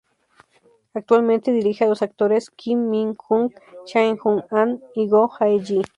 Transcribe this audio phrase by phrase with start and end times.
[0.95, 3.53] Actualmente dirige a los actores Kim Min-jung,
[3.85, 5.83] Chae Jung-an y Goo Jae-yi.